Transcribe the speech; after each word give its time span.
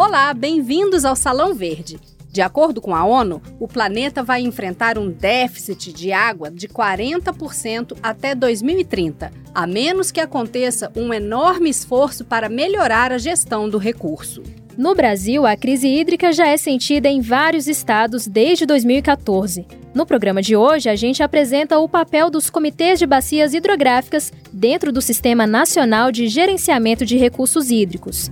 Olá, 0.00 0.32
bem-vindos 0.32 1.04
ao 1.04 1.14
Salão 1.14 1.54
Verde. 1.54 2.00
De 2.32 2.40
acordo 2.40 2.80
com 2.80 2.94
a 2.94 3.04
ONU, 3.04 3.42
o 3.60 3.68
planeta 3.68 4.22
vai 4.22 4.40
enfrentar 4.40 4.96
um 4.96 5.10
déficit 5.10 5.92
de 5.92 6.10
água 6.10 6.50
de 6.50 6.66
40% 6.68 7.98
até 8.02 8.34
2030, 8.34 9.30
a 9.54 9.66
menos 9.66 10.10
que 10.10 10.18
aconteça 10.18 10.90
um 10.96 11.12
enorme 11.12 11.68
esforço 11.68 12.24
para 12.24 12.48
melhorar 12.48 13.12
a 13.12 13.18
gestão 13.18 13.68
do 13.68 13.76
recurso. 13.76 14.42
No 14.74 14.94
Brasil, 14.94 15.44
a 15.44 15.54
crise 15.54 15.86
hídrica 15.86 16.32
já 16.32 16.48
é 16.48 16.56
sentida 16.56 17.10
em 17.10 17.20
vários 17.20 17.68
estados 17.68 18.26
desde 18.26 18.64
2014. 18.64 19.66
No 19.92 20.06
programa 20.06 20.40
de 20.40 20.56
hoje, 20.56 20.88
a 20.88 20.96
gente 20.96 21.22
apresenta 21.22 21.78
o 21.78 21.86
papel 21.86 22.30
dos 22.30 22.48
comitês 22.48 22.98
de 22.98 23.04
bacias 23.04 23.52
hidrográficas 23.52 24.32
dentro 24.50 24.92
do 24.92 25.02
Sistema 25.02 25.46
Nacional 25.46 26.10
de 26.10 26.26
Gerenciamento 26.26 27.04
de 27.04 27.18
Recursos 27.18 27.70
Hídricos. 27.70 28.30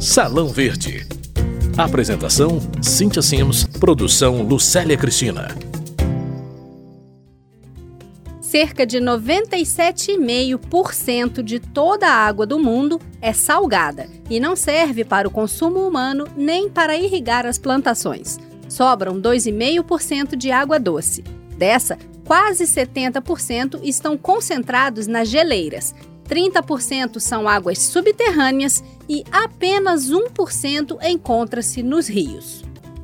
Salão 0.00 0.48
Verde 0.48 1.06
Apresentação: 1.76 2.58
Cíntia 2.80 3.20
Sims. 3.20 3.64
Produção: 3.64 4.42
Lucélia 4.42 4.96
Cristina. 4.96 5.54
Cerca 8.40 8.86
de 8.86 8.98
97,5% 8.98 11.42
de 11.42 11.60
toda 11.60 12.08
a 12.08 12.14
água 12.14 12.46
do 12.46 12.58
mundo 12.58 12.98
é 13.20 13.34
salgada 13.34 14.08
e 14.30 14.40
não 14.40 14.56
serve 14.56 15.04
para 15.04 15.28
o 15.28 15.30
consumo 15.30 15.86
humano 15.86 16.26
nem 16.34 16.70
para 16.70 16.96
irrigar 16.96 17.44
as 17.44 17.58
plantações. 17.58 18.38
Sobram 18.70 19.20
2,5% 19.20 20.34
de 20.34 20.50
água 20.50 20.80
doce. 20.80 21.22
Dessa, 21.58 21.98
quase 22.24 22.64
70% 22.64 23.78
estão 23.82 24.16
concentrados 24.16 25.06
nas 25.06 25.28
geleiras, 25.28 25.94
30% 26.30 27.18
são 27.18 27.48
águas 27.48 27.80
subterrâneas 27.80 28.84
e 29.10 29.24
apenas 29.32 30.08
1% 30.08 30.96
encontra-se 31.02 31.82
nos 31.82 32.08
rios. 32.08 32.62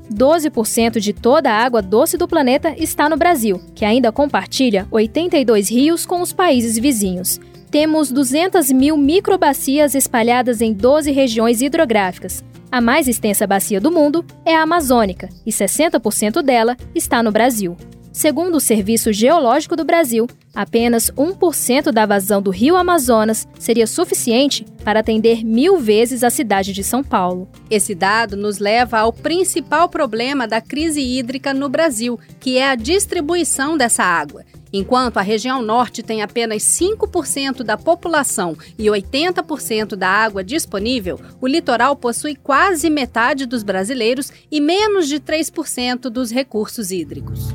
12% 0.08 1.00
de 1.00 1.12
toda 1.12 1.50
a 1.50 1.64
água 1.64 1.82
doce 1.82 2.16
do 2.16 2.28
planeta 2.28 2.72
está 2.78 3.08
no 3.08 3.16
Brasil, 3.16 3.60
que 3.74 3.84
ainda 3.84 4.12
compartilha 4.12 4.86
82 4.92 5.68
rios 5.68 6.06
com 6.06 6.22
os 6.22 6.32
países 6.32 6.78
vizinhos. 6.78 7.40
Temos 7.72 8.12
200 8.12 8.70
mil 8.70 8.96
microbacias 8.96 9.96
espalhadas 9.96 10.60
em 10.60 10.72
12 10.72 11.10
regiões 11.10 11.60
hidrográficas. 11.60 12.44
A 12.70 12.80
mais 12.80 13.08
extensa 13.08 13.44
bacia 13.44 13.80
do 13.80 13.90
mundo 13.90 14.24
é 14.44 14.54
a 14.54 14.62
Amazônica, 14.62 15.28
e 15.44 15.50
60% 15.50 16.40
dela 16.40 16.76
está 16.94 17.20
no 17.20 17.32
Brasil. 17.32 17.76
Segundo 18.12 18.54
o 18.54 18.60
Serviço 18.60 19.12
Geológico 19.12 19.74
do 19.74 19.84
Brasil, 19.84 20.28
apenas 20.56 21.10
1% 21.10 21.92
da 21.92 22.06
vazão 22.06 22.40
do 22.40 22.50
rio 22.50 22.76
Amazonas 22.76 23.46
seria 23.58 23.86
suficiente 23.86 24.64
para 24.82 25.00
atender 25.00 25.44
mil 25.44 25.78
vezes 25.78 26.24
a 26.24 26.30
cidade 26.30 26.72
de 26.72 26.82
São 26.82 27.04
Paulo. 27.04 27.46
Esse 27.70 27.94
dado 27.94 28.36
nos 28.36 28.58
leva 28.58 28.98
ao 28.98 29.12
principal 29.12 29.88
problema 29.90 30.48
da 30.48 30.62
crise 30.62 31.02
hídrica 31.02 31.52
no 31.52 31.68
Brasil, 31.68 32.18
que 32.40 32.56
é 32.56 32.70
a 32.70 32.74
distribuição 32.74 33.76
dessa 33.76 34.02
água. 34.02 34.44
Enquanto 34.72 35.18
a 35.18 35.22
região 35.22 35.62
norte 35.62 36.02
tem 36.02 36.22
apenas 36.22 36.62
5% 36.62 37.62
da 37.62 37.76
população 37.76 38.56
e 38.78 38.86
80% 38.86 39.94
da 39.94 40.08
água 40.08 40.42
disponível, 40.42 41.20
o 41.40 41.46
litoral 41.46 41.94
possui 41.94 42.34
quase 42.34 42.90
metade 42.90 43.46
dos 43.46 43.62
brasileiros 43.62 44.32
e 44.50 44.60
menos 44.60 45.06
de 45.06 45.20
3% 45.20 46.10
dos 46.10 46.30
recursos 46.30 46.90
hídricos. 46.90 47.54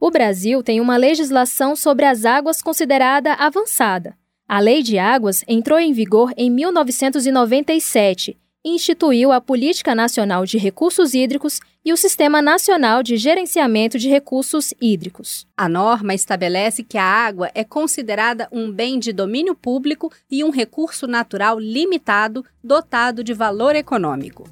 O 0.00 0.10
Brasil 0.10 0.62
tem 0.62 0.80
uma 0.80 0.96
legislação 0.96 1.76
sobre 1.76 2.06
as 2.06 2.24
águas 2.24 2.62
considerada 2.62 3.34
avançada. 3.34 4.16
A 4.48 4.58
Lei 4.58 4.82
de 4.82 4.98
Águas 4.98 5.44
entrou 5.46 5.78
em 5.78 5.92
vigor 5.92 6.32
em 6.38 6.50
1997 6.50 8.38
e 8.64 8.70
instituiu 8.70 9.30
a 9.30 9.42
Política 9.42 9.94
Nacional 9.94 10.46
de 10.46 10.56
Recursos 10.56 11.12
Hídricos 11.12 11.60
e 11.84 11.92
o 11.92 11.98
Sistema 11.98 12.40
Nacional 12.40 13.02
de 13.02 13.18
Gerenciamento 13.18 13.98
de 13.98 14.08
Recursos 14.08 14.72
Hídricos. 14.80 15.46
A 15.54 15.68
norma 15.68 16.14
estabelece 16.14 16.82
que 16.82 16.96
a 16.96 17.04
água 17.04 17.50
é 17.54 17.62
considerada 17.62 18.48
um 18.50 18.72
bem 18.72 18.98
de 18.98 19.12
domínio 19.12 19.54
público 19.54 20.10
e 20.30 20.42
um 20.42 20.50
recurso 20.50 21.06
natural 21.06 21.58
limitado 21.58 22.42
dotado 22.64 23.22
de 23.22 23.34
valor 23.34 23.76
econômico. 23.76 24.48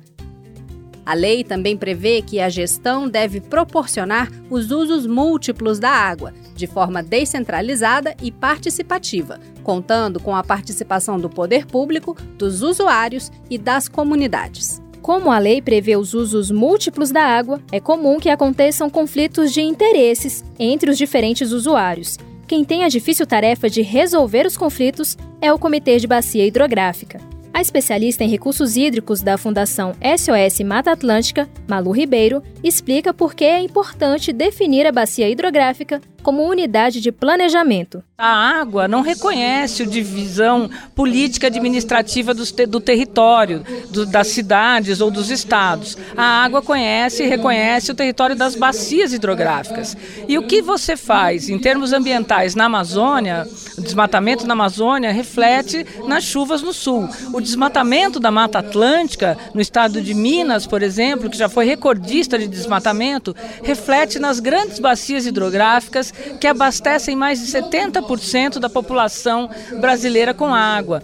A 1.08 1.14
lei 1.14 1.42
também 1.42 1.74
prevê 1.74 2.20
que 2.20 2.38
a 2.38 2.50
gestão 2.50 3.08
deve 3.08 3.40
proporcionar 3.40 4.30
os 4.50 4.70
usos 4.70 5.06
múltiplos 5.06 5.78
da 5.78 5.88
água, 5.88 6.34
de 6.54 6.66
forma 6.66 7.02
descentralizada 7.02 8.14
e 8.22 8.30
participativa, 8.30 9.40
contando 9.62 10.20
com 10.20 10.36
a 10.36 10.44
participação 10.44 11.18
do 11.18 11.30
poder 11.30 11.64
público, 11.64 12.14
dos 12.36 12.60
usuários 12.60 13.32
e 13.48 13.56
das 13.56 13.88
comunidades. 13.88 14.82
Como 15.00 15.32
a 15.32 15.38
lei 15.38 15.62
prevê 15.62 15.96
os 15.96 16.12
usos 16.12 16.50
múltiplos 16.50 17.10
da 17.10 17.24
água, 17.24 17.58
é 17.72 17.80
comum 17.80 18.20
que 18.20 18.28
aconteçam 18.28 18.90
conflitos 18.90 19.50
de 19.50 19.62
interesses 19.62 20.44
entre 20.58 20.90
os 20.90 20.98
diferentes 20.98 21.52
usuários. 21.52 22.18
Quem 22.46 22.62
tem 22.66 22.84
a 22.84 22.88
difícil 22.90 23.26
tarefa 23.26 23.70
de 23.70 23.80
resolver 23.80 24.44
os 24.44 24.58
conflitos 24.58 25.16
é 25.40 25.50
o 25.50 25.58
Comitê 25.58 25.96
de 25.96 26.06
Bacia 26.06 26.46
Hidrográfica. 26.46 27.27
A 27.58 27.60
especialista 27.60 28.22
em 28.22 28.28
recursos 28.28 28.76
hídricos 28.76 29.20
da 29.20 29.36
Fundação 29.36 29.92
SOS 29.94 30.60
Mata 30.64 30.92
Atlântica, 30.92 31.48
Malu 31.66 31.90
Ribeiro, 31.90 32.40
explica 32.62 33.12
por 33.12 33.34
que 33.34 33.44
é 33.44 33.60
importante 33.60 34.32
definir 34.32 34.86
a 34.86 34.92
bacia 34.92 35.28
hidrográfica 35.28 36.00
como 36.28 36.42
unidade 36.42 37.00
de 37.00 37.10
planejamento. 37.10 38.04
A 38.18 38.60
água 38.60 38.86
não 38.86 39.00
reconhece 39.00 39.84
a 39.84 39.86
divisão 39.86 40.68
política 40.94 41.46
administrativa 41.46 42.34
do, 42.34 42.44
do 42.66 42.80
território, 42.80 43.64
do, 43.90 44.04
das 44.04 44.26
cidades 44.26 45.00
ou 45.00 45.10
dos 45.10 45.30
estados. 45.30 45.96
A 46.14 46.44
água 46.44 46.60
conhece 46.60 47.22
e 47.22 47.28
reconhece 47.28 47.90
o 47.90 47.94
território 47.94 48.36
das 48.36 48.56
bacias 48.56 49.14
hidrográficas. 49.14 49.96
E 50.26 50.36
o 50.36 50.42
que 50.42 50.60
você 50.60 50.96
faz 50.96 51.48
em 51.48 51.58
termos 51.58 51.94
ambientais 51.94 52.54
na 52.54 52.64
Amazônia, 52.64 53.46
o 53.78 53.80
desmatamento 53.80 54.46
na 54.46 54.52
Amazônia 54.52 55.12
reflete 55.12 55.86
nas 56.06 56.24
chuvas 56.24 56.60
no 56.60 56.74
sul. 56.74 57.08
O 57.32 57.40
desmatamento 57.40 58.20
da 58.20 58.30
Mata 58.30 58.58
Atlântica, 58.58 59.38
no 59.54 59.62
estado 59.62 60.02
de 60.02 60.12
Minas, 60.12 60.66
por 60.66 60.82
exemplo, 60.82 61.30
que 61.30 61.38
já 61.38 61.48
foi 61.48 61.64
recordista 61.64 62.38
de 62.38 62.48
desmatamento, 62.48 63.34
reflete 63.62 64.18
nas 64.18 64.40
grandes 64.40 64.78
bacias 64.78 65.24
hidrográficas 65.24 66.12
que 66.40 66.46
abastecem 66.46 67.16
mais 67.16 67.40
de 67.40 67.46
70% 67.46 68.58
da 68.58 68.68
população 68.68 69.50
brasileira 69.80 70.32
com 70.34 70.54
água. 70.54 71.02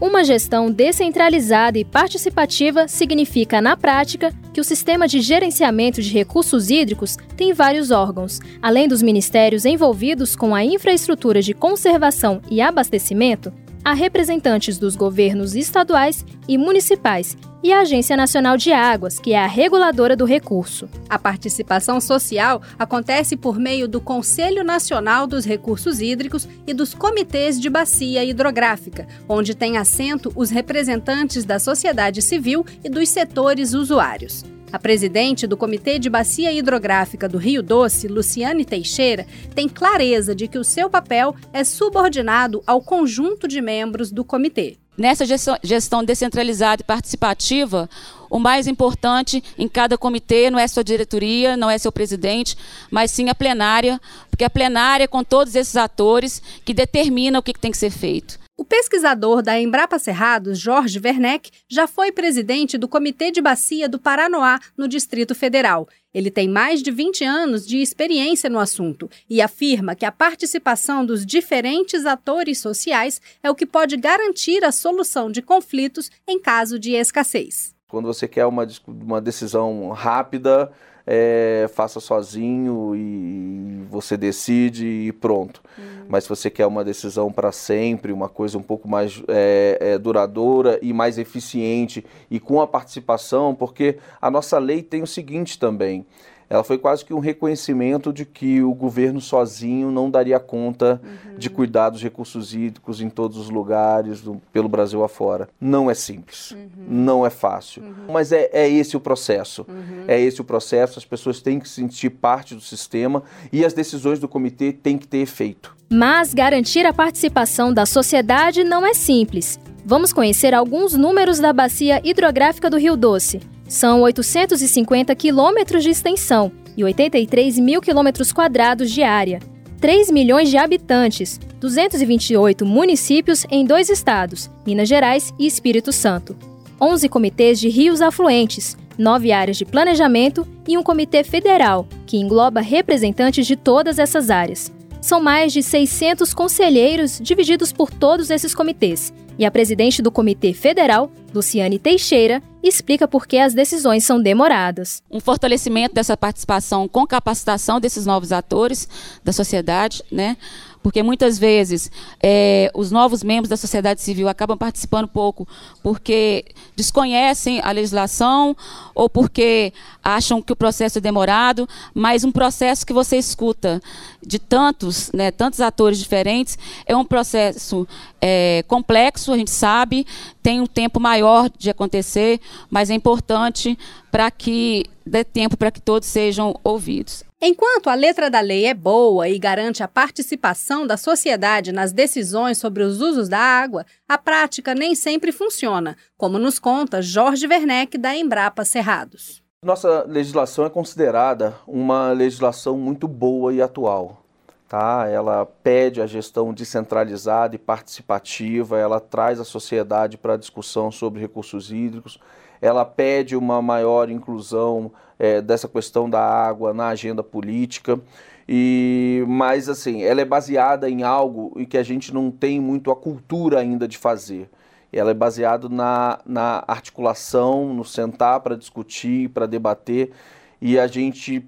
Uma 0.00 0.22
gestão 0.22 0.70
descentralizada 0.70 1.76
e 1.76 1.84
participativa 1.84 2.86
significa, 2.86 3.60
na 3.60 3.76
prática, 3.76 4.32
que 4.54 4.60
o 4.60 4.64
sistema 4.64 5.08
de 5.08 5.20
gerenciamento 5.20 6.00
de 6.00 6.12
recursos 6.12 6.70
hídricos 6.70 7.16
tem 7.36 7.52
vários 7.52 7.90
órgãos, 7.90 8.38
além 8.62 8.86
dos 8.86 9.02
ministérios 9.02 9.64
envolvidos 9.64 10.36
com 10.36 10.54
a 10.54 10.64
infraestrutura 10.64 11.42
de 11.42 11.52
conservação 11.52 12.40
e 12.48 12.60
abastecimento, 12.60 13.52
há 13.88 13.94
representantes 13.94 14.76
dos 14.76 14.94
governos 14.94 15.56
estaduais 15.56 16.22
e 16.46 16.58
municipais 16.58 17.38
e 17.62 17.72
a 17.72 17.80
Agência 17.80 18.18
Nacional 18.18 18.58
de 18.58 18.70
Águas, 18.70 19.18
que 19.18 19.32
é 19.32 19.42
a 19.42 19.46
reguladora 19.46 20.14
do 20.14 20.26
recurso. 20.26 20.86
A 21.08 21.18
participação 21.18 21.98
social 21.98 22.60
acontece 22.78 23.34
por 23.34 23.58
meio 23.58 23.88
do 23.88 23.98
Conselho 23.98 24.62
Nacional 24.62 25.26
dos 25.26 25.46
Recursos 25.46 26.02
Hídricos 26.02 26.46
e 26.66 26.74
dos 26.74 26.92
comitês 26.92 27.58
de 27.58 27.70
bacia 27.70 28.22
hidrográfica, 28.22 29.06
onde 29.26 29.54
tem 29.54 29.78
assento 29.78 30.30
os 30.36 30.50
representantes 30.50 31.46
da 31.46 31.58
sociedade 31.58 32.20
civil 32.20 32.66
e 32.84 32.90
dos 32.90 33.08
setores 33.08 33.72
usuários. 33.72 34.44
A 34.70 34.78
presidente 34.78 35.46
do 35.46 35.56
Comitê 35.56 35.98
de 35.98 36.10
Bacia 36.10 36.52
Hidrográfica 36.52 37.26
do 37.26 37.38
Rio 37.38 37.62
Doce, 37.62 38.06
Luciane 38.06 38.66
Teixeira, 38.66 39.26
tem 39.54 39.66
clareza 39.66 40.34
de 40.34 40.46
que 40.46 40.58
o 40.58 40.64
seu 40.64 40.90
papel 40.90 41.34
é 41.54 41.64
subordinado 41.64 42.62
ao 42.66 42.82
conjunto 42.82 43.48
de 43.48 43.62
membros 43.62 44.12
do 44.12 44.22
comitê. 44.24 44.76
Nessa 44.96 45.24
gestão 45.62 46.04
descentralizada 46.04 46.82
e 46.82 46.84
participativa, 46.84 47.88
o 48.30 48.38
mais 48.38 48.66
importante 48.66 49.42
em 49.56 49.68
cada 49.68 49.98
comitê 49.98 50.50
não 50.50 50.58
é 50.58 50.66
sua 50.66 50.84
diretoria, 50.84 51.56
não 51.56 51.70
é 51.70 51.78
seu 51.78 51.92
presidente, 51.92 52.56
mas 52.90 53.10
sim 53.10 53.28
a 53.28 53.34
plenária, 53.34 54.00
porque 54.30 54.44
a 54.44 54.50
plenária 54.50 55.04
é 55.04 55.08
com 55.08 55.24
todos 55.24 55.54
esses 55.54 55.76
atores 55.76 56.42
que 56.64 56.74
determina 56.74 57.38
o 57.38 57.42
que 57.42 57.52
tem 57.52 57.70
que 57.70 57.78
ser 57.78 57.90
feito. 57.90 58.38
O 58.60 58.64
pesquisador 58.64 59.40
da 59.40 59.56
Embrapa 59.60 60.00
Cerrados, 60.00 60.58
Jorge 60.58 60.98
Werneck, 60.98 61.48
já 61.68 61.86
foi 61.86 62.10
presidente 62.10 62.76
do 62.76 62.88
Comitê 62.88 63.30
de 63.30 63.40
Bacia 63.40 63.88
do 63.88 64.00
Paranoá, 64.00 64.58
no 64.76 64.88
Distrito 64.88 65.32
Federal. 65.32 65.88
Ele 66.12 66.28
tem 66.28 66.48
mais 66.48 66.82
de 66.82 66.90
20 66.90 67.22
anos 67.22 67.64
de 67.64 67.78
experiência 67.78 68.50
no 68.50 68.58
assunto 68.58 69.08
e 69.30 69.40
afirma 69.40 69.94
que 69.94 70.04
a 70.04 70.10
participação 70.10 71.06
dos 71.06 71.24
diferentes 71.24 72.04
atores 72.04 72.58
sociais 72.58 73.20
é 73.44 73.48
o 73.48 73.54
que 73.54 73.64
pode 73.64 73.96
garantir 73.96 74.64
a 74.64 74.72
solução 74.72 75.30
de 75.30 75.40
conflitos 75.40 76.10
em 76.26 76.40
caso 76.40 76.80
de 76.80 76.94
escassez. 76.94 77.77
Quando 77.88 78.04
você 78.04 78.28
quer 78.28 78.44
uma, 78.44 78.66
uma 78.86 79.18
decisão 79.18 79.88
rápida, 79.88 80.70
é, 81.06 81.66
faça 81.72 82.00
sozinho 82.00 82.94
e 82.94 83.86
você 83.88 84.14
decide 84.14 84.86
e 84.86 85.10
pronto. 85.10 85.62
Uhum. 85.78 86.04
Mas 86.06 86.24
se 86.24 86.28
você 86.28 86.50
quer 86.50 86.66
uma 86.66 86.84
decisão 86.84 87.32
para 87.32 87.50
sempre, 87.50 88.12
uma 88.12 88.28
coisa 88.28 88.58
um 88.58 88.62
pouco 88.62 88.86
mais 88.86 89.22
é, 89.26 89.78
é, 89.80 89.98
duradoura 89.98 90.78
e 90.82 90.92
mais 90.92 91.16
eficiente 91.16 92.04
e 92.30 92.38
com 92.38 92.60
a 92.60 92.66
participação, 92.66 93.54
porque 93.54 93.96
a 94.20 94.30
nossa 94.30 94.58
lei 94.58 94.82
tem 94.82 95.02
o 95.02 95.06
seguinte 95.06 95.58
também 95.58 96.04
ela 96.50 96.64
foi 96.64 96.78
quase 96.78 97.04
que 97.04 97.12
um 97.12 97.18
reconhecimento 97.18 98.12
de 98.12 98.24
que 98.24 98.62
o 98.62 98.72
governo 98.74 99.20
sozinho 99.20 99.90
não 99.90 100.10
daria 100.10 100.40
conta 100.40 101.00
uhum. 101.02 101.38
de 101.38 101.50
cuidar 101.50 101.90
dos 101.90 102.02
recursos 102.02 102.54
hídricos 102.54 103.00
em 103.00 103.10
todos 103.10 103.36
os 103.36 103.50
lugares, 103.50 104.22
do, 104.22 104.40
pelo 104.52 104.68
Brasil 104.68 105.04
afora. 105.04 105.48
Não 105.60 105.90
é 105.90 105.94
simples, 105.94 106.52
uhum. 106.52 106.68
não 106.88 107.26
é 107.26 107.30
fácil, 107.30 107.82
uhum. 107.82 108.12
mas 108.12 108.32
é, 108.32 108.48
é, 108.52 108.68
esse 108.68 108.96
o 108.96 109.00
processo. 109.00 109.66
Uhum. 109.68 110.04
É 110.08 110.18
esse 110.20 110.40
o 110.40 110.44
processo, 110.44 110.98
as 110.98 111.04
pessoas 111.04 111.40
têm 111.42 111.60
que 111.60 111.68
se 111.68 111.74
sentir 111.74 112.10
parte 112.10 112.54
do 112.54 112.60
sistema 112.60 113.22
e 113.52 113.64
as 113.64 113.72
decisões 113.72 114.18
do 114.18 114.28
comitê 114.28 114.72
têm 114.72 114.96
que 114.96 115.06
ter 115.06 115.18
efeito. 115.18 115.76
Mas 115.90 116.34
garantir 116.34 116.84
a 116.84 116.92
participação 116.92 117.72
da 117.72 117.86
sociedade 117.86 118.62
não 118.64 118.86
é 118.86 118.92
simples. 118.92 119.58
Vamos 119.84 120.12
conhecer 120.12 120.52
alguns 120.52 120.92
números 120.92 121.38
da 121.38 121.50
bacia 121.50 122.00
hidrográfica 122.04 122.68
do 122.68 122.76
Rio 122.76 122.94
Doce. 122.94 123.40
São 123.68 124.00
850 124.00 125.14
quilômetros 125.14 125.84
de 125.84 125.90
extensão 125.90 126.50
e 126.74 126.82
83 126.82 127.58
mil 127.58 127.82
quilômetros 127.82 128.32
quadrados 128.32 128.90
de 128.90 129.02
área. 129.02 129.40
3 129.78 130.10
milhões 130.10 130.48
de 130.48 130.56
habitantes, 130.56 131.38
228 131.60 132.64
municípios 132.64 133.44
em 133.50 133.66
dois 133.66 133.90
estados, 133.90 134.50
Minas 134.66 134.88
Gerais 134.88 135.34
e 135.38 135.46
Espírito 135.46 135.92
Santo. 135.92 136.34
11 136.80 137.10
comitês 137.10 137.60
de 137.60 137.68
rios 137.68 138.00
afluentes, 138.00 138.74
9 138.96 139.30
áreas 139.32 139.58
de 139.58 139.66
planejamento 139.66 140.48
e 140.66 140.78
um 140.78 140.82
comitê 140.82 141.22
federal, 141.22 141.86
que 142.06 142.16
engloba 142.16 142.62
representantes 142.62 143.46
de 143.46 143.54
todas 143.54 143.98
essas 143.98 144.30
áreas. 144.30 144.72
São 145.00 145.20
mais 145.20 145.52
de 145.52 145.62
600 145.62 146.32
conselheiros 146.32 147.20
divididos 147.20 147.70
por 147.70 147.90
todos 147.90 148.30
esses 148.30 148.54
comitês, 148.54 149.12
e 149.38 149.44
a 149.44 149.50
presidente 149.50 150.02
do 150.02 150.10
Comitê 150.10 150.52
Federal, 150.52 151.12
Luciane 151.32 151.78
Teixeira, 151.78 152.42
explica 152.62 153.06
por 153.06 153.26
que 153.26 153.38
as 153.38 153.54
decisões 153.54 154.04
são 154.04 154.20
demoradas. 154.20 155.02
Um 155.10 155.20
fortalecimento 155.20 155.94
dessa 155.94 156.16
participação 156.16 156.88
com 156.88 157.06
capacitação 157.06 157.80
desses 157.80 158.06
novos 158.06 158.32
atores 158.32 158.88
da 159.22 159.32
sociedade, 159.32 160.02
né? 160.10 160.36
porque 160.82 161.02
muitas 161.02 161.38
vezes 161.38 161.90
é, 162.22 162.70
os 162.74 162.90
novos 162.90 163.22
membros 163.22 163.48
da 163.48 163.56
sociedade 163.56 164.00
civil 164.00 164.28
acabam 164.28 164.56
participando 164.56 165.08
pouco 165.08 165.46
porque 165.82 166.44
desconhecem 166.76 167.60
a 167.62 167.70
legislação 167.72 168.56
ou 168.94 169.08
porque 169.08 169.72
acham 170.02 170.40
que 170.40 170.52
o 170.52 170.56
processo 170.56 170.98
é 170.98 171.00
demorado, 171.00 171.68
mas 171.92 172.24
um 172.24 172.32
processo 172.32 172.86
que 172.86 172.92
você 172.92 173.16
escuta 173.16 173.80
de 174.24 174.38
tantos, 174.38 175.10
né, 175.12 175.30
tantos 175.30 175.60
atores 175.60 175.98
diferentes, 175.98 176.58
é 176.86 176.96
um 176.96 177.04
processo 177.04 177.86
é, 178.20 178.64
complexo, 178.66 179.32
a 179.32 179.36
gente 179.36 179.50
sabe, 179.50 180.06
tem 180.42 180.60
um 180.60 180.66
tempo 180.66 180.98
maior 180.98 181.17
de 181.56 181.70
acontecer, 181.70 182.40
mas 182.70 182.90
é 182.90 182.94
importante 182.94 183.78
para 184.10 184.30
que 184.30 184.84
dê 185.04 185.24
tempo 185.24 185.56
para 185.56 185.70
que 185.70 185.80
todos 185.80 186.08
sejam 186.08 186.54
ouvidos. 186.62 187.24
Enquanto 187.40 187.88
a 187.88 187.94
letra 187.94 188.28
da 188.28 188.40
lei 188.40 188.66
é 188.66 188.74
boa 188.74 189.28
e 189.28 189.38
garante 189.38 189.80
a 189.82 189.88
participação 189.88 190.84
da 190.84 190.96
sociedade 190.96 191.70
nas 191.70 191.92
decisões 191.92 192.58
sobre 192.58 192.82
os 192.82 193.00
usos 193.00 193.28
da 193.28 193.38
água, 193.38 193.86
a 194.08 194.18
prática 194.18 194.74
nem 194.74 194.94
sempre 194.96 195.30
funciona, 195.30 195.96
como 196.16 196.36
nos 196.36 196.58
conta 196.58 197.00
Jorge 197.00 197.46
Werneck, 197.46 197.96
da 197.96 198.16
Embrapa 198.16 198.64
Cerrados. 198.64 199.40
Nossa 199.64 200.04
legislação 200.04 200.66
é 200.66 200.70
considerada 200.70 201.54
uma 201.66 202.10
legislação 202.12 202.76
muito 202.76 203.06
boa 203.06 203.52
e 203.52 203.62
atual. 203.62 204.24
Tá? 204.68 205.06
Ela 205.08 205.46
pede 205.46 206.02
a 206.02 206.06
gestão 206.06 206.52
descentralizada 206.52 207.56
e 207.56 207.58
participativa, 207.58 208.78
ela 208.78 209.00
traz 209.00 209.40
a 209.40 209.44
sociedade 209.44 210.18
para 210.18 210.34
a 210.34 210.36
discussão 210.36 210.90
sobre 210.92 211.22
recursos 211.22 211.72
hídricos, 211.72 212.20
ela 212.60 212.84
pede 212.84 213.34
uma 213.34 213.62
maior 213.62 214.10
inclusão 214.10 214.92
é, 215.18 215.40
dessa 215.40 215.66
questão 215.68 216.10
da 216.10 216.20
água 216.20 216.74
na 216.74 216.88
agenda 216.88 217.22
política. 217.22 217.98
E, 218.46 219.24
mas 219.26 219.68
assim, 219.68 220.02
ela 220.02 220.20
é 220.20 220.24
baseada 220.24 220.88
em 220.88 221.02
algo 221.02 221.52
em 221.56 221.64
que 221.64 221.78
a 221.78 221.82
gente 221.82 222.12
não 222.12 222.30
tem 222.30 222.60
muito 222.60 222.90
a 222.90 222.96
cultura 222.96 223.60
ainda 223.60 223.86
de 223.86 223.96
fazer. 223.96 224.50
Ela 224.92 225.10
é 225.10 225.14
baseada 225.14 225.68
na, 225.68 226.18
na 226.26 226.64
articulação, 226.66 227.74
no 227.74 227.84
sentar 227.84 228.40
para 228.40 228.56
discutir, 228.56 229.28
para 229.30 229.46
debater, 229.46 230.12
e 230.60 230.78
a 230.78 230.86
gente 230.86 231.46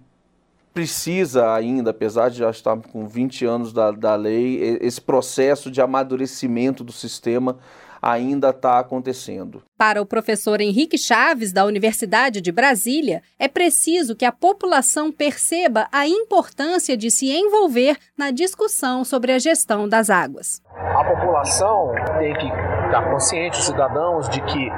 precisa 0.72 1.52
ainda, 1.52 1.90
apesar 1.90 2.30
de 2.30 2.38
já 2.38 2.50
estar 2.50 2.76
com 2.76 3.06
20 3.06 3.44
anos 3.44 3.72
da, 3.72 3.90
da 3.90 4.14
lei, 4.14 4.78
esse 4.80 5.00
processo 5.00 5.70
de 5.70 5.80
amadurecimento 5.80 6.84
do 6.84 6.92
sistema 6.92 7.58
ainda 8.02 8.50
está 8.50 8.78
acontecendo. 8.78 9.62
Para 9.76 10.00
o 10.00 10.06
professor 10.06 10.60
Henrique 10.60 10.96
Chaves, 10.96 11.52
da 11.52 11.66
Universidade 11.66 12.40
de 12.40 12.50
Brasília, 12.50 13.22
é 13.38 13.46
preciso 13.46 14.16
que 14.16 14.24
a 14.24 14.32
população 14.32 15.12
perceba 15.12 15.86
a 15.92 16.06
importância 16.06 16.96
de 16.96 17.10
se 17.10 17.30
envolver 17.30 17.96
na 18.16 18.30
discussão 18.30 19.04
sobre 19.04 19.32
a 19.32 19.38
gestão 19.38 19.88
das 19.88 20.08
águas. 20.08 20.62
A 20.74 21.04
população 21.04 21.92
tem 22.18 22.32
que 22.34 22.46
estar 22.46 23.10
consciente, 23.10 23.58
os 23.58 23.66
cidadãos, 23.66 24.28
de 24.28 24.40
que 24.42 24.70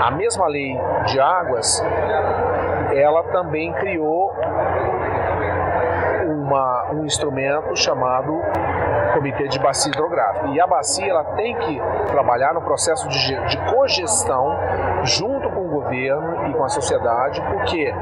a 0.00 0.10
mesma 0.12 0.46
lei 0.46 0.74
de 1.06 1.18
águas 1.18 1.82
ela 2.94 3.22
também 3.32 3.72
criou 3.74 4.32
uma, 6.48 6.90
um 6.92 7.04
instrumento 7.04 7.76
chamado 7.76 8.40
Comitê 9.12 9.48
de 9.48 9.58
Bacia 9.58 9.90
Hidrográfica. 9.92 10.48
E 10.48 10.60
a 10.60 10.66
bacia 10.66 11.10
ela 11.10 11.24
tem 11.36 11.54
que 11.56 11.80
trabalhar 12.06 12.54
no 12.54 12.62
processo 12.62 13.08
de, 13.08 13.38
de 13.46 13.58
cogestão 13.70 14.56
junto 15.02 15.50
com 15.50 15.66
o 15.66 15.68
governo 15.68 16.48
e 16.48 16.54
com 16.54 16.64
a 16.64 16.68
sociedade, 16.68 17.40
porque 17.42 17.92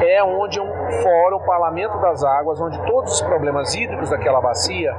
é 0.00 0.22
onde 0.22 0.60
um 0.60 0.90
fórum, 1.02 1.36
o 1.36 1.44
Parlamento 1.44 1.98
das 1.98 2.24
Águas, 2.24 2.60
onde 2.60 2.80
todos 2.86 3.12
os 3.12 3.22
problemas 3.22 3.74
hídricos 3.74 4.10
daquela 4.10 4.40
bacia 4.40 4.94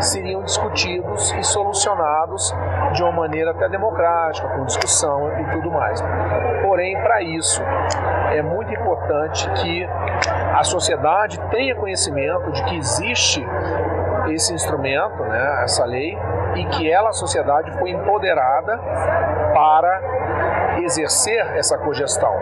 seriam 0.00 0.42
discutidos 0.42 1.32
e 1.32 1.42
solucionados 1.42 2.54
de 2.92 3.02
uma 3.02 3.12
maneira 3.12 3.50
até 3.50 3.68
democrática, 3.68 4.48
com 4.48 4.64
discussão 4.64 5.30
e 5.40 5.44
tudo 5.52 5.70
mais. 5.70 6.02
Porém, 6.62 6.98
para 7.00 7.22
isso, 7.22 7.62
é 8.36 8.42
muito 8.42 8.72
importante 8.72 9.48
que 9.62 9.84
a 10.54 10.64
sociedade 10.64 11.38
tenha 11.50 11.74
conhecimento 11.74 12.50
de 12.52 12.64
que 12.64 12.76
existe 12.76 13.46
esse 14.28 14.54
instrumento, 14.54 15.22
né, 15.24 15.62
essa 15.64 15.84
lei, 15.84 16.16
e 16.56 16.64
que 16.66 16.90
ela, 16.90 17.10
a 17.10 17.12
sociedade, 17.12 17.72
foi 17.78 17.90
empoderada 17.90 18.78
para 19.52 20.80
exercer 20.82 21.56
essa 21.56 21.76
cogestão. 21.78 22.32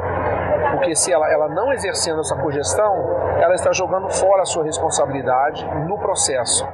Porque 0.73 0.95
se 0.95 1.13
ela, 1.13 1.31
ela 1.31 1.49
não 1.49 1.73
exercendo 1.73 2.21
essa 2.21 2.37
cogestão, 2.37 3.17
ela 3.41 3.55
está 3.55 3.73
jogando 3.73 4.09
fora 4.11 4.43
a 4.43 4.47
sua 4.47 4.65
responsabilidade 4.65 5.67
no 5.87 5.99
processo. 5.99 6.67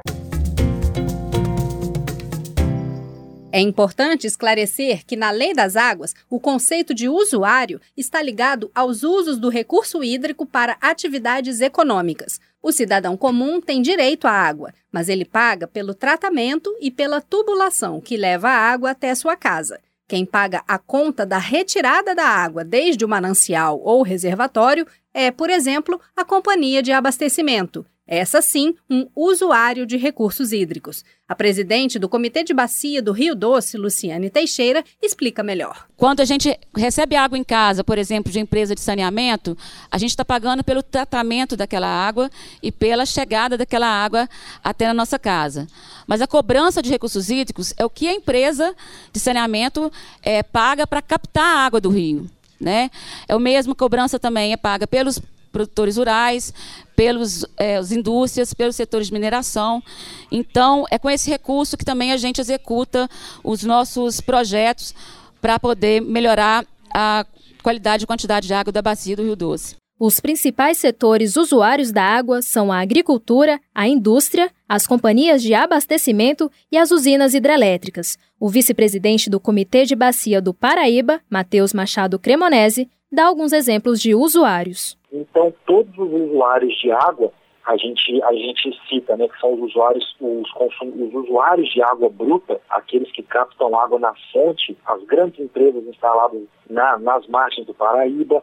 É 3.49 3.61
importante 3.61 4.27
esclarecer 4.27 5.05
que, 5.05 5.15
na 5.15 5.31
Lei 5.31 5.53
das 5.53 5.77
Águas, 5.77 6.13
o 6.29 6.37
conceito 6.37 6.93
de 6.93 7.07
usuário 7.07 7.79
está 7.95 8.21
ligado 8.21 8.69
aos 8.75 9.03
usos 9.03 9.39
do 9.39 9.47
recurso 9.47 10.03
hídrico 10.03 10.45
para 10.45 10.77
atividades 10.81 11.61
econômicas. 11.61 12.41
O 12.61 12.73
cidadão 12.73 13.15
comum 13.15 13.61
tem 13.61 13.81
direito 13.81 14.27
à 14.27 14.31
água, 14.31 14.73
mas 14.91 15.07
ele 15.07 15.23
paga 15.23 15.65
pelo 15.65 15.93
tratamento 15.93 16.75
e 16.81 16.91
pela 16.91 17.21
tubulação 17.21 18.01
que 18.01 18.17
leva 18.17 18.49
a 18.49 18.71
água 18.71 18.91
até 18.91 19.15
sua 19.15 19.37
casa. 19.37 19.79
Quem 20.09 20.25
paga 20.25 20.61
a 20.67 20.77
conta 20.77 21.25
da 21.25 21.37
retirada 21.37 22.13
da 22.13 22.25
água 22.25 22.65
desde 22.65 23.05
o 23.05 23.09
manancial 23.09 23.79
ou 23.81 24.03
reservatório 24.03 24.85
é, 25.13 25.31
por 25.31 25.49
exemplo, 25.49 25.99
a 26.15 26.25
companhia 26.25 26.83
de 26.83 26.91
abastecimento, 26.91 27.85
essa 28.07 28.41
sim, 28.41 28.73
um 28.89 29.07
usuário 29.13 29.85
de 29.85 29.97
recursos 29.97 30.53
hídricos. 30.53 31.03
A 31.27 31.35
presidente 31.35 31.99
do 31.99 32.07
Comitê 32.07 32.41
de 32.41 32.53
Bacia 32.53 33.01
do 33.01 33.11
Rio 33.11 33.35
Doce, 33.35 33.77
Luciane 33.77 34.29
Teixeira, 34.29 34.81
explica 35.01 35.43
melhor. 35.43 35.85
Quando 35.97 36.21
a 36.21 36.25
gente 36.25 36.57
recebe 36.73 37.17
água 37.17 37.37
em 37.37 37.43
casa, 37.43 37.83
por 37.83 37.97
exemplo, 37.97 38.31
de 38.31 38.39
empresa 38.39 38.73
de 38.73 38.79
saneamento, 38.79 39.57
a 39.91 39.97
gente 39.97 40.11
está 40.11 40.23
pagando 40.23 40.63
pelo 40.63 40.81
tratamento 40.81 41.57
daquela 41.57 41.87
água 41.87 42.31
e 42.63 42.71
pela 42.71 43.05
chegada 43.05 43.57
daquela 43.57 43.87
água 43.87 44.29
até 44.63 44.85
a 44.85 44.93
nossa 44.93 45.19
casa. 45.19 45.67
Mas 46.07 46.21
a 46.21 46.27
cobrança 46.27 46.81
de 46.81 46.89
recursos 46.89 47.29
hídricos 47.29 47.73
é 47.75 47.83
o 47.83 47.89
que 47.89 48.07
a 48.07 48.13
empresa 48.13 48.73
de 49.11 49.19
saneamento 49.19 49.91
é, 50.23 50.41
paga 50.41 50.87
para 50.87 51.01
captar 51.01 51.43
a 51.43 51.65
água 51.65 51.81
do 51.81 51.89
rio. 51.89 52.29
Né? 52.59 52.89
É 53.27 53.35
o 53.35 53.39
mesmo 53.39 53.75
cobrança 53.75 54.17
também 54.17 54.53
é 54.53 54.57
paga 54.57 54.87
pelos 54.87 55.19
produtores 55.51 55.97
rurais, 55.97 56.53
pelas 56.95 57.45
é, 57.57 57.79
indústrias, 57.91 58.53
pelos 58.53 58.75
setores 58.75 59.07
de 59.07 59.13
mineração. 59.13 59.83
Então, 60.31 60.85
é 60.89 60.97
com 60.97 61.09
esse 61.09 61.29
recurso 61.29 61.77
que 61.77 61.85
também 61.85 62.11
a 62.11 62.17
gente 62.17 62.41
executa 62.41 63.09
os 63.43 63.63
nossos 63.63 64.19
projetos 64.19 64.93
para 65.41 65.59
poder 65.59 66.01
melhorar 66.01 66.65
a 66.93 67.25
qualidade 67.61 68.03
e 68.03 68.07
quantidade 68.07 68.47
de 68.47 68.53
água 68.53 68.71
da 68.71 68.81
bacia 68.81 69.15
do 69.15 69.23
Rio 69.23 69.35
Doce. 69.35 69.75
Os 69.99 70.19
principais 70.19 70.77
setores 70.77 71.35
usuários 71.37 71.91
da 71.91 72.03
água 72.03 72.43
são 72.43 72.71
a 72.71 72.79
agricultura, 72.79 73.59
a 73.73 73.87
indústria, 73.87 74.51
as 74.69 74.85
companhias 74.85 75.41
de 75.41 75.55
abastecimento 75.55 76.51
e 76.71 76.77
as 76.77 76.91
usinas 76.91 77.33
hidrelétricas. 77.33 78.15
O 78.39 78.47
vice-presidente 78.47 79.27
do 79.27 79.39
Comitê 79.39 79.85
de 79.85 79.95
Bacia 79.95 80.39
do 80.39 80.53
Paraíba, 80.53 81.19
Matheus 81.27 81.73
Machado 81.73 82.19
Cremonese, 82.19 82.87
dá 83.11 83.25
alguns 83.25 83.53
exemplos 83.53 83.99
de 83.99 84.13
usuários. 84.13 84.97
Então, 85.11 85.53
todos 85.65 85.97
os 85.97 86.11
usuários 86.11 86.77
de 86.79 86.91
água, 86.91 87.31
a 87.65 87.75
gente, 87.77 88.21
a 88.23 88.33
gente 88.33 88.79
cita, 88.87 89.15
né, 89.17 89.27
que 89.27 89.39
são 89.39 89.53
os 89.53 89.61
usuários, 89.71 90.15
os, 90.19 90.49
os 90.81 91.13
usuários 91.13 91.69
de 91.69 91.81
água 91.81 92.09
bruta, 92.09 92.59
aqueles 92.69 93.11
que 93.11 93.23
captam 93.23 93.77
água 93.77 93.99
na 93.99 94.13
fonte, 94.31 94.77
as 94.85 95.03
grandes 95.03 95.39
empresas 95.39 95.85
instaladas 95.85 96.41
na, 96.69 96.97
nas 96.97 97.27
margens 97.27 97.65
do 97.65 97.73
Paraíba, 97.73 98.41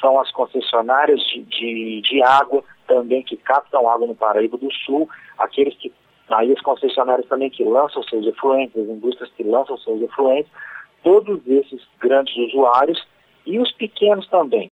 são 0.00 0.18
as 0.20 0.30
concessionárias 0.30 1.20
de, 1.20 1.42
de, 1.44 2.02
de, 2.02 2.22
água 2.22 2.62
também 2.86 3.22
que 3.22 3.36
captam 3.36 3.88
água 3.88 4.06
no 4.06 4.14
Paraíba 4.14 4.58
do 4.58 4.70
Sul, 4.84 5.08
aqueles 5.38 5.74
que, 5.76 5.92
aí 6.28 6.52
os 6.52 6.60
concessionários 6.60 7.26
também 7.28 7.48
que 7.48 7.64
lançam 7.64 8.02
seus 8.02 8.26
efluentes, 8.26 8.76
as 8.76 8.88
indústrias 8.88 9.30
que 9.36 9.42
lançam 9.42 9.76
seus 9.78 10.02
efluentes, 10.02 10.52
todos 11.02 11.40
esses 11.46 11.80
grandes 11.98 12.36
usuários 12.36 13.06
e 13.46 13.58
os 13.58 13.70
pequenos 13.72 14.26
também. 14.28 14.68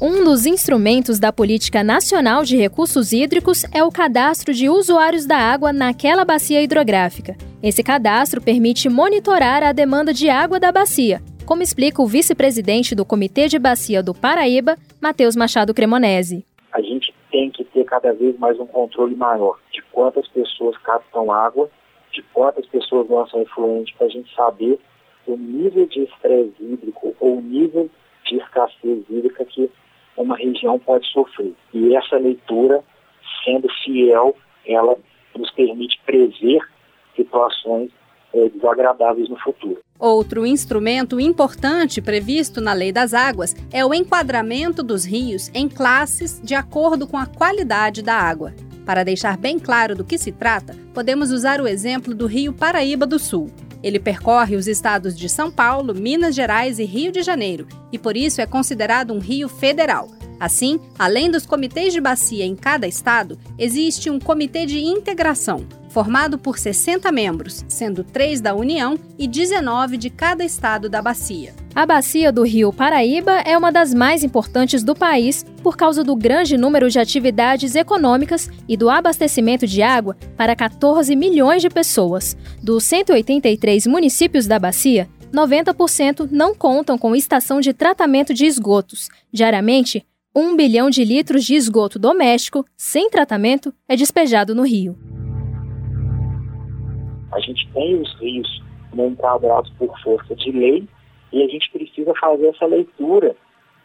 Um 0.00 0.24
dos 0.24 0.44
instrumentos 0.44 1.18
da 1.18 1.32
Política 1.32 1.82
Nacional 1.82 2.44
de 2.44 2.54
Recursos 2.54 3.12
Hídricos 3.12 3.64
é 3.74 3.82
o 3.82 3.90
cadastro 3.90 4.52
de 4.52 4.68
usuários 4.68 5.24
da 5.24 5.38
água 5.38 5.72
naquela 5.72 6.22
bacia 6.22 6.62
hidrográfica. 6.62 7.34
Esse 7.62 7.82
cadastro 7.82 8.42
permite 8.42 8.90
monitorar 8.90 9.62
a 9.62 9.72
demanda 9.72 10.12
de 10.12 10.28
água 10.28 10.60
da 10.60 10.70
bacia, 10.70 11.22
como 11.46 11.62
explica 11.62 12.02
o 12.02 12.06
vice-presidente 12.06 12.94
do 12.94 13.06
Comitê 13.06 13.48
de 13.48 13.58
Bacia 13.58 14.02
do 14.02 14.12
Paraíba, 14.12 14.76
Matheus 15.00 15.34
Machado 15.34 15.72
Cremonese. 15.72 16.44
A 16.72 16.82
gente 16.82 17.14
tem 17.30 17.50
que 17.50 17.64
ter 17.64 17.84
cada 17.84 18.12
vez 18.12 18.38
mais 18.38 18.60
um 18.60 18.66
controle 18.66 19.14
maior 19.14 19.58
de 19.72 19.80
quantas 19.92 20.28
pessoas 20.28 20.76
captam 20.78 21.32
água, 21.32 21.70
de 22.12 22.22
quantas 22.34 22.66
pessoas 22.66 23.08
lançam 23.08 23.40
efluente, 23.40 23.94
para 23.96 24.08
a 24.08 24.10
gente 24.10 24.34
saber 24.34 24.78
o 25.26 25.36
nível 25.36 25.86
de 25.86 26.04
estresse 26.04 26.54
hídrico 26.60 27.14
ou 27.20 27.38
o 27.38 27.40
nível 27.40 27.90
de 28.24 28.36
escassez 28.36 29.04
hídrica 29.08 29.44
que 29.44 29.70
uma 30.16 30.36
região 30.36 30.78
pode 30.78 31.06
sofrer. 31.08 31.52
E 31.72 31.94
essa 31.94 32.16
leitura, 32.16 32.82
sendo 33.44 33.68
fiel, 33.84 34.34
ela 34.66 34.96
nos 35.36 35.50
permite 35.52 36.00
prever 36.04 36.60
situações 37.14 37.90
é, 38.32 38.48
desagradáveis 38.48 39.28
no 39.28 39.38
futuro. 39.38 39.78
Outro 39.98 40.44
instrumento 40.44 41.18
importante 41.18 42.02
previsto 42.02 42.60
na 42.60 42.72
Lei 42.72 42.92
das 42.92 43.14
Águas 43.14 43.54
é 43.72 43.84
o 43.84 43.94
enquadramento 43.94 44.82
dos 44.82 45.04
rios 45.04 45.50
em 45.54 45.68
classes 45.68 46.40
de 46.42 46.54
acordo 46.54 47.06
com 47.06 47.16
a 47.16 47.26
qualidade 47.26 48.02
da 48.02 48.14
água. 48.14 48.52
Para 48.84 49.04
deixar 49.04 49.36
bem 49.36 49.58
claro 49.58 49.96
do 49.96 50.04
que 50.04 50.18
se 50.18 50.30
trata, 50.30 50.74
podemos 50.94 51.32
usar 51.32 51.60
o 51.60 51.66
exemplo 51.66 52.14
do 52.14 52.26
Rio 52.26 52.52
Paraíba 52.52 53.06
do 53.06 53.18
Sul. 53.18 53.50
Ele 53.86 54.00
percorre 54.00 54.56
os 54.56 54.66
estados 54.66 55.16
de 55.16 55.28
São 55.28 55.48
Paulo, 55.48 55.94
Minas 55.94 56.34
Gerais 56.34 56.80
e 56.80 56.84
Rio 56.84 57.12
de 57.12 57.22
Janeiro 57.22 57.68
e 57.92 57.96
por 57.96 58.16
isso 58.16 58.40
é 58.40 58.46
considerado 58.46 59.14
um 59.14 59.20
rio 59.20 59.48
federal. 59.48 60.10
Assim, 60.40 60.80
além 60.98 61.30
dos 61.30 61.46
comitês 61.46 61.92
de 61.92 62.00
bacia 62.00 62.44
em 62.44 62.56
cada 62.56 62.88
estado, 62.88 63.38
existe 63.56 64.10
um 64.10 64.18
comitê 64.18 64.66
de 64.66 64.80
integração, 64.80 65.64
formado 65.88 66.36
por 66.36 66.58
60 66.58 67.12
membros, 67.12 67.64
sendo 67.68 68.02
3 68.02 68.40
da 68.40 68.56
União 68.56 68.98
e 69.16 69.28
19 69.28 69.96
de 69.96 70.10
cada 70.10 70.44
estado 70.44 70.88
da 70.88 71.00
bacia. 71.00 71.54
A 71.76 71.84
bacia 71.84 72.32
do 72.32 72.42
Rio 72.42 72.72
Paraíba 72.72 73.32
é 73.44 73.54
uma 73.56 73.70
das 73.70 73.92
mais 73.92 74.24
importantes 74.24 74.82
do 74.82 74.94
país 74.94 75.44
por 75.62 75.76
causa 75.76 76.02
do 76.02 76.16
grande 76.16 76.56
número 76.56 76.88
de 76.88 76.98
atividades 76.98 77.76
econômicas 77.76 78.48
e 78.66 78.78
do 78.78 78.88
abastecimento 78.88 79.66
de 79.66 79.82
água 79.82 80.16
para 80.38 80.56
14 80.56 81.14
milhões 81.14 81.60
de 81.60 81.68
pessoas. 81.68 82.34
Dos 82.62 82.82
183 82.84 83.86
municípios 83.86 84.46
da 84.46 84.58
bacia, 84.58 85.06
90% 85.30 86.30
não 86.32 86.54
contam 86.54 86.96
com 86.96 87.14
estação 87.14 87.60
de 87.60 87.74
tratamento 87.74 88.32
de 88.32 88.46
esgotos. 88.46 89.10
Diariamente, 89.30 90.02
1 90.34 90.56
bilhão 90.56 90.88
de 90.88 91.04
litros 91.04 91.44
de 91.44 91.56
esgoto 91.56 91.98
doméstico 91.98 92.64
sem 92.74 93.10
tratamento 93.10 93.70
é 93.86 93.94
despejado 93.94 94.54
no 94.54 94.62
rio 94.62 94.96
a 97.32 97.40
gente 97.40 97.68
tem 97.74 98.00
os 98.00 98.18
rios 98.18 98.62
enquadrados 98.94 99.70
por 99.78 99.92
força 100.00 100.34
de 100.36 100.50
lei 100.50 100.88
e 101.32 101.42
a 101.42 101.48
gente 101.48 101.70
precisa 101.70 102.12
fazer 102.14 102.48
essa 102.48 102.66
leitura 102.66 103.36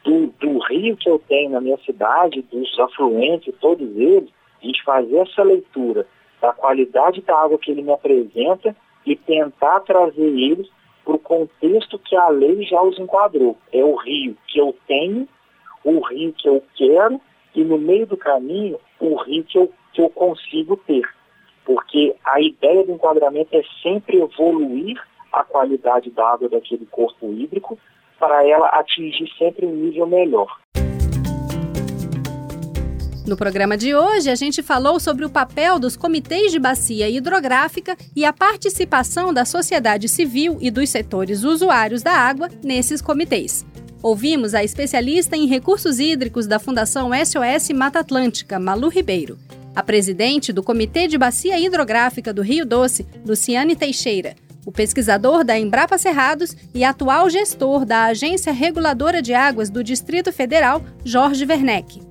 do, 0.04 0.28
do 0.40 0.60
rio 0.60 0.98
que 0.98 1.10
eu 1.10 1.20
tenho 1.28 1.52
na 1.52 1.62
minha 1.62 1.78
cidade, 1.80 2.42
dos 2.52 2.80
afluentes, 2.80 3.54
todos 3.60 3.96
eles, 3.96 4.30
a 4.62 4.66
gente 4.66 4.84
fazer 4.84 5.18
essa 5.18 5.44
leitura 5.44 6.08
da 6.42 6.54
qualidade 6.54 7.22
da 7.22 7.38
água 7.38 7.58
que 7.58 7.72
ele 7.72 7.82
me 7.82 7.92
apresenta 7.92 8.76
e 9.06 9.16
tentar 9.16 9.80
trazer 9.82 10.28
eles 10.28 10.68
para 11.04 11.16
o 11.16 11.20
contexto 11.20 12.00
que 12.00 12.16
a 12.16 12.30
lei 12.30 12.64
já 12.64 12.82
os 12.82 12.98
enquadrou. 13.00 13.58
É 13.72 13.84
o 13.84 13.96
rio 13.96 14.38
que 14.48 14.60
eu 14.60 14.76
tenho, 14.88 15.28
o 15.84 16.00
rio 16.00 16.34
que 16.34 16.48
eu 16.48 16.64
quero 16.76 17.20
e 17.56 17.64
no 17.64 17.78
meio 17.78 18.06
do 18.06 18.18
caminho 18.18 18.80
o 19.00 19.16
rio 19.16 19.44
que 19.44 19.58
eu, 19.58 19.72
que 19.94 20.02
eu 20.02 20.10
consigo 20.10 20.78
ter 20.78 21.04
porque 21.66 22.16
a 22.26 22.42
ideia 22.42 22.86
do 22.86 22.94
enquadramento 22.94 23.56
é 23.56 23.62
sempre 23.82 24.18
evoluir 24.18 25.02
a 25.32 25.44
qualidade 25.44 26.10
da 26.12 26.26
água 26.28 26.50
daquele 26.50 26.86
corpo 26.86 27.32
hídrico 27.34 27.78
para 28.20 28.46
ela 28.48 28.68
atingir 28.68 29.30
sempre 29.38 29.66
um 29.66 29.74
nível 29.74 30.06
melhor. 30.06 30.60
No 33.26 33.38
programa 33.38 33.78
de 33.78 33.96
hoje, 33.96 34.30
a 34.30 34.36
gente 34.36 34.62
falou 34.62 35.00
sobre 35.00 35.24
o 35.24 35.30
papel 35.30 35.80
dos 35.80 35.96
comitês 35.96 36.52
de 36.52 36.60
bacia 36.60 37.10
hidrográfica 37.10 37.96
e 38.16 38.26
a 38.26 38.34
participação 38.34 39.34
da 39.34 39.46
sociedade 39.46 40.10
civil 40.10 40.58
e 40.60 40.70
dos 40.70 40.90
setores 40.90 41.44
usuários 41.44 42.02
da 42.04 42.12
água 42.12 42.50
nesses 42.64 43.02
comitês. 43.02 43.66
Ouvimos 44.04 44.56
a 44.56 44.64
especialista 44.64 45.38
em 45.38 45.46
recursos 45.46 46.00
hídricos 46.00 46.48
da 46.48 46.60
Fundação 46.60 47.12
SOS 47.14 47.70
Mata 47.70 48.00
Atlântica, 48.00 48.60
Malu 48.60 48.90
Ribeiro 48.90 49.38
a 49.76 49.82
presidente 49.82 50.52
do 50.52 50.62
Comitê 50.62 51.08
de 51.08 51.18
Bacia 51.18 51.58
Hidrográfica 51.60 52.34
do 52.34 52.42
Rio 52.42 52.66
Doce, 52.66 53.08
Luciane 53.26 53.76
Teixeira, 53.76 54.36
o 54.66 54.72
pesquisador 54.72 55.44
da 55.44 55.58
Embrapa 55.58 55.98
Cerrados 55.98 56.56
e 56.74 56.84
atual 56.84 57.30
gestor 57.30 57.86
da 57.86 58.06
Agência 58.06 58.52
Reguladora 58.52 59.22
de 59.22 59.34
Águas 59.34 59.70
do 59.70 59.84
Distrito 59.84 60.32
Federal, 60.32 60.84
Jorge 61.04 61.46
Werneck, 61.46 62.02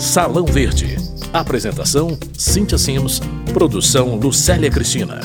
Salão 0.00 0.44
Verde 0.44 0.96
Apresentação: 1.32 2.18
Cíntia 2.32 2.78
Sims. 2.78 3.20
Produção: 3.52 4.16
Lucélia 4.16 4.70
Cristina. 4.70 5.20